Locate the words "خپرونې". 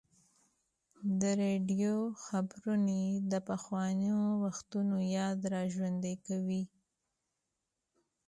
2.23-3.03